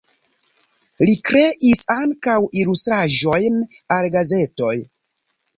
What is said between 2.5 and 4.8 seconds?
ilustraĵojn al gazetoj.